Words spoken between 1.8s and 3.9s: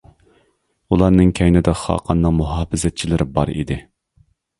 خاقاننىڭ مۇھاپىزەتچىلىرى بار ئىدى.